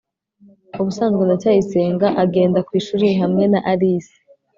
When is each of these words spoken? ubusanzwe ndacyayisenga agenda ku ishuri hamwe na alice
ubusanzwe 0.81 1.21
ndacyayisenga 1.25 2.07
agenda 2.23 2.59
ku 2.67 2.71
ishuri 2.79 3.07
hamwe 3.21 3.43
na 3.51 3.59
alice 3.71 4.17